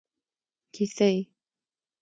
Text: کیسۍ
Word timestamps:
کیسۍ 0.73 1.13